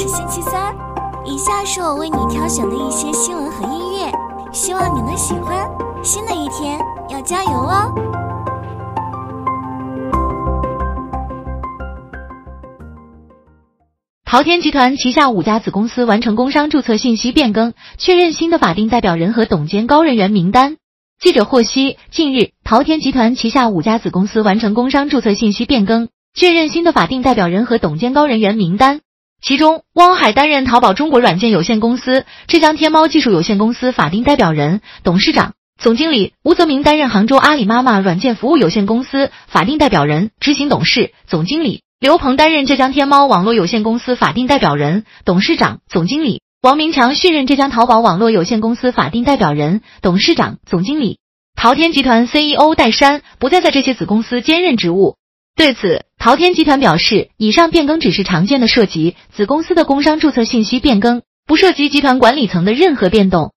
[0.00, 0.74] 是星期三，
[1.26, 4.10] 以下是我为你挑选的一些新闻和音乐，
[4.50, 5.68] 希望你能喜欢。
[6.02, 6.80] 新的一天
[7.10, 7.92] 要加油哦！
[14.24, 20.78] 淘天集团旗下五家子公司完成工商注册信息变更，确认新的法定代表人和董监高人员名单。
[21.20, 29.02] 记者获悉，近日，淘天集团旗下五家子公司完成工商注册信息变更，确认新的法定代表人和董监高人员名单。
[29.42, 51.18] 其中，汪海担任淘宝中国软件有限公司、浙江天猫技术有限公司法定代表人、董事长、总经理；吴泽明担任杭州阿里妈妈软件服务有限公司法定代表人、执行董事、总经理；刘鹏担任浙江天猫网络有限公司法定代表人、董事长、总经理；王明强续任浙江淘宝网络有限公司法定代表人、董事长、总经理。
[51.56, 55.16] 淘天集团 CEO 戴珊不再在这些子公司兼任职务。
[55.60, 63.52] 对此，淘天集团表示，以上变更只是常见的涉及子公司的工商注册信息变更，不涉及集团管理层的任何变动。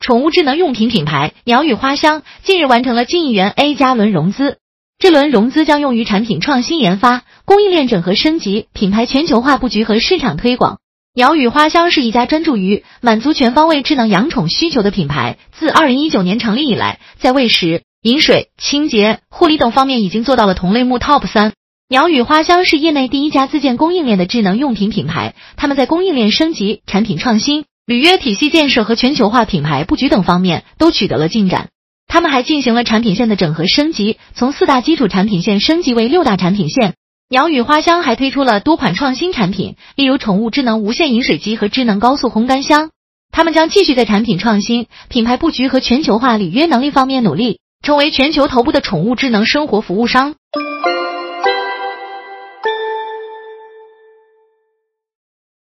[0.00, 4.56] 宠物智能用品品牌鸟语花香近日完成了近亿元 A 加轮融资，
[4.98, 10.78] 这轮融资将用于产品创新研发、供应链整合升级、品牌全球化布局和市场推广。
[11.16, 15.38] 鸟语花香是一家专注于满足全方位智能养宠需求的品牌。
[15.50, 21.54] 自二零一九年成立以来，在喂食、饮水、清洁、护理等方面已经做到了同类目 TOP 三。
[21.88, 31.68] 鸟语花香是业内第一家自建供应链的智能用品品牌，他们在供应链升级、产品创新、履约体系建设和全球化品牌布局等方面都取得了进展。
[32.06, 36.92] 他们还进行了产品线的整合升级，从四大基础产品线升级为六大产品线。
[37.28, 42.90] 鸟语花香还推出了多款创新产品，例如宠物智能无线饮水机和智能高速烘干箱。
[43.32, 50.36] 他们将继续在产品创新、品牌布局和全球化履约能力方面努力，成为全球头部的宠物智能生活服务商。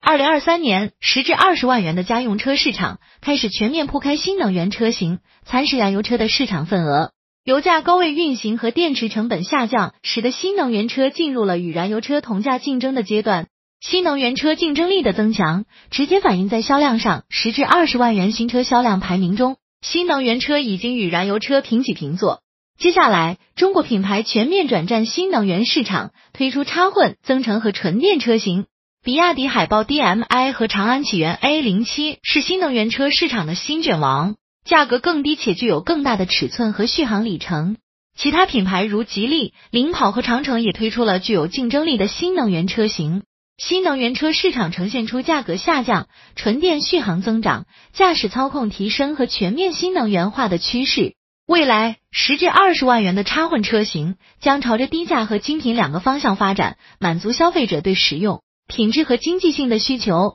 [0.00, 7.12] 二零二三年，十至二十万元的家用车市场开始全面铺开新能源车型，蚕食燃油车的市场份额。
[7.46, 13.46] 油价高位运行和电池成本下降，使得新能源车进入了与燃油车同价竞争的阶段。
[13.80, 17.22] 新能源车竞争力的增强，直接反映在销量上。
[17.28, 22.40] 十至二十万元新车销量排名中，新能源车已经与燃油车平起平坐。
[22.80, 28.66] 接下来，中国品牌全面转战新能源市场，推出插混、增程和纯电车型。
[29.04, 34.34] 比亚迪海豹 DM-i 和长安启源 A 零七是新能源车市场的新卷王。
[34.66, 37.76] 价格更低且具有更大的尺寸和续航里程。
[38.18, 43.22] 其他品牌如吉利、领跑和长城也推出了具有竞争力的新能源车型。
[43.58, 51.14] 新能源车市场呈现出价格下降、纯电续航增长、驾驶操控提升和全面新能源化的趋势。
[51.46, 60.34] 未来十至二十万元的插混车型将朝着低价和精品两个方向发展，满足消费者对实用、品质和经济性的需求。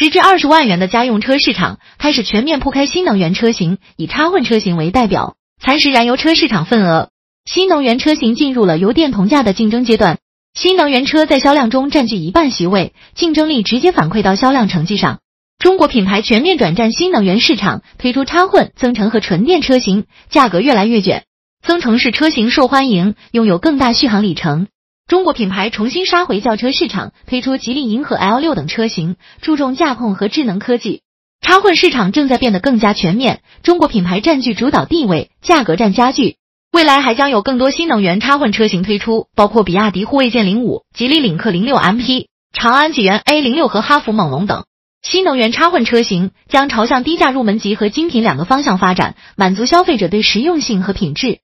[0.00, 7.10] 十至二十万元的家用车市场开始全面铺开新能源车型，以插混车型为代表，蚕食燃油车市场份额。
[7.44, 10.18] 新能源车型进入了油电同价的竞争阶段，
[10.54, 15.18] 新能源车在销量中占据一半席位，竞争力直接反馈到销量成绩上。
[15.58, 21.24] 中国品牌全面转战新能源市场，推出插混、增程和纯电车型，价格越来越卷。
[21.60, 24.68] 增程式车型受欢迎，拥有更大续航里程。
[25.08, 31.00] 中国品牌重新杀回轿车市场，推出吉利银河 L 六等车型，注重驾控和智能科技。
[31.40, 36.36] 插混市场正在变得更加全面，中国品牌占据主导地位，价格战加剧。
[36.72, 44.66] 未来还将有更多新能源插混车型推出，包括比亚迪护卫舰零五、吉利领克零六 MP、长安启源 A 零六和哈弗猛龙等。
[45.02, 51.38] 新能源插混车型将朝向低价入门级和精品两个方向发展，满足消费者对实用性和品质。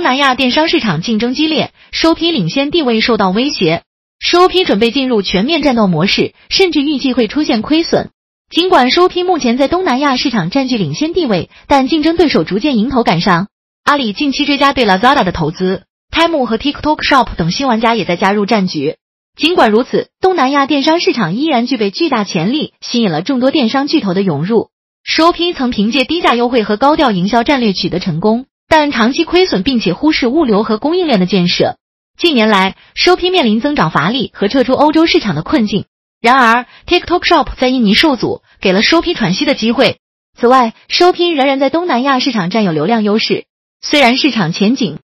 [0.00, 3.82] 东南亚电商市场竞争激烈，首批领先地位受到威胁。
[4.18, 8.08] 首批准备进入全面战斗模式，甚至预计会出现亏损。
[8.48, 13.48] 尽管首批目前在东南亚市场占据领先地位，但竞争对手逐渐迎头赶上。
[13.84, 18.96] 阿里近期追加对 Lazada 的投资，Temu 和 TikTok Shop 等新玩家也在加入战局。
[19.36, 24.70] 尽管如此，东南亚电商市场依然具备巨大潜力，吸引了众多电商巨头的涌入。
[25.04, 28.46] 首批曾凭借低价优惠和高调营销战略取得成功。
[28.70, 31.76] 但长期亏损，并且忽视物流和供应链的建设。
[32.16, 35.86] 近年来，收批面临增长乏力和撤出欧洲市场的困境。
[36.20, 39.98] 然而，TikTok Shop 在印尼受阻，给了收批喘息的机会。
[40.38, 43.46] 此外，收批仍然在东南亚市场占有流量优势。
[43.82, 45.00] 虽然市场前景，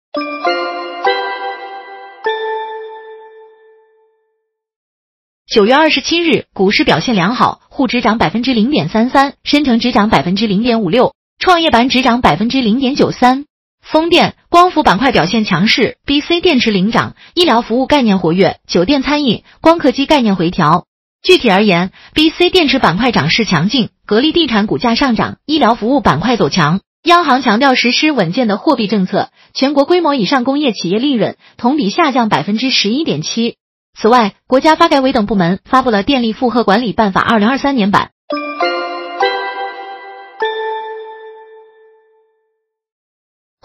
[5.46, 13.46] 九月二十七日，股市表现良好，沪指涨百分之零点三三，深成指涨百分之零点五六，创业板指涨百分之零点九三。
[13.84, 20.86] 风电、光伏板块表现强势，B、C 电池领涨，医疗服务概念活跃，酒店餐饮、光刻机概念回调。
[21.22, 26.80] 具体而言，B、C 电池板块涨势强劲，格力地产股价上涨，医疗服务板块走强。
[27.04, 33.56] 央行强调实施稳健的货币政策，全国规模以上工业企业利润同比下降百分之十一点七。
[33.98, 38.12] 此外，国家发改委等部门发布了《电力负荷管理办法（二零二三年版）》。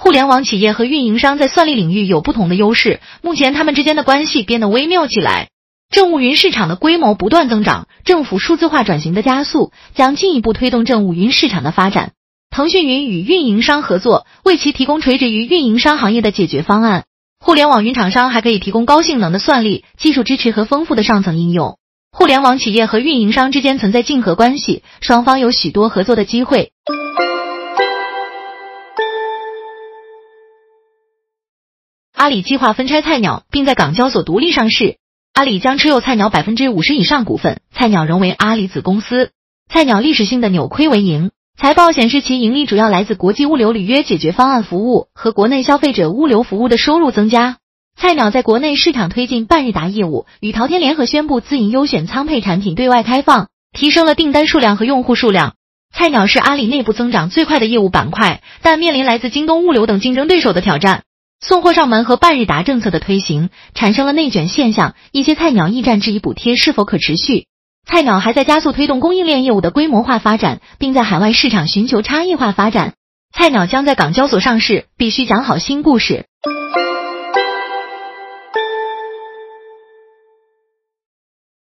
[0.09, 5.49] 互联网企业和运营商在算力领域有不同的优势，目前他们之间的关系变得微妙起来。
[5.93, 12.13] 政务云市场的规模不断增长，政府数字化转型的加速将进一步推动政务云市场的发展。
[12.49, 17.03] 腾讯云与运营商合作，为其提供垂直于运营商行业的解决方案。
[17.39, 21.77] 互联网云厂商还可以提供高性能的算力、技术支持和丰富的上层应用。
[22.11, 26.71] 互联网企业和运营商之间存在竞合关系，双方有许多合作的机会。
[32.19, 34.97] 阿里计划分拆菜鸟，并在港交所独立上市。
[35.33, 39.31] 阿里将持有菜鸟百分之五十以上股份，菜鸟仍为阿里子公司。
[39.69, 41.31] 菜鸟历史性的扭亏为盈。
[41.57, 47.59] 财报显示，其盈利主要来自国际物流履约解决方案服务和国内消费者物流服务的收入增加。
[47.95, 55.53] 菜鸟在国内市场推进半日达业务，与淘天联合宣布自营优选仓配产品对外开放，提升了订单数量和用户数量。
[55.95, 61.03] 菜鸟是阿里内部增长最快的业务板块，但面临来自京东物流等竞争对手的挑战。
[61.41, 67.45] 送货上门和半日达政策的推行，产生了内卷现象，一些菜鸟驿站质疑补贴是否可持续。
[67.87, 72.93] 菜鸟还在加速推动供应链业务的规模化发展，并在海外市场寻求差异化发展。
[73.33, 76.25] 菜鸟将在港交所上市，必须讲好新故事。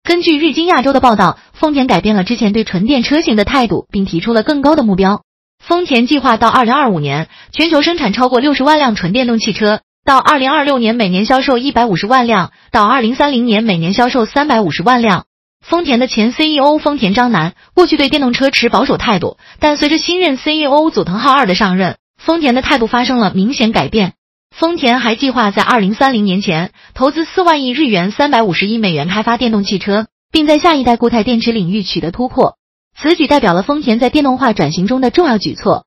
[0.04, 5.24] 根据日经亚洲的报道，丰田改变了之前对纯电车型的态度，并提出了更高的目标。
[5.67, 15.25] 丰田计划到二零二五年全球生产超过六十万辆纯电动汽车，到二零二六年每年销售一百五十万辆，到二零三零年每年销售三百五十万辆。
[15.67, 24.12] 丰田的前 CEO 丰田章男过去对电动车持保守态度，但随着新任 CEO 佐藤浩二的上任，丰田的态度发生了明显改变。
[24.56, 32.55] 丰田还计划在二零三零年前投资四万亿日元（三百五十亿美元）开发电动汽车，并在下一代固态电池领域取得突破。
[32.98, 35.86] 此举代表了丰田在电动化转型中的重要举措。